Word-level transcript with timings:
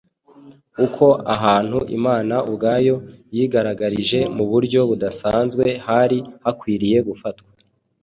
uko 0.85 1.05
ahantu 1.35 1.77
Imana 1.97 2.35
ubwayo 2.49 2.95
yigaragarije 3.35 4.19
mu 4.35 4.45
buryo 4.51 4.79
budasanzwe 4.89 5.65
hari 5.87 6.17
hakwiriye 6.43 6.99
gufatwa. 7.07 7.49